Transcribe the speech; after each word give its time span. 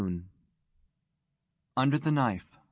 UNDER 1.77 1.99
THE 1.99 2.11
KNIFE. 2.11 2.57